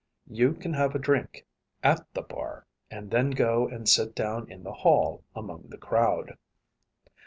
[0.31, 1.45] You can have a drink
[1.83, 6.39] at the bar, and then go and sit down in the hall among the crowd.